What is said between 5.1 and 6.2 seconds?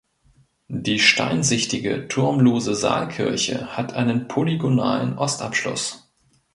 Ostabschluss.